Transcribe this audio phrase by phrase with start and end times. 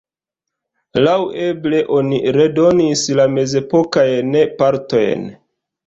[1.03, 5.33] Laŭeble oni redonis la mezepokajn partojn.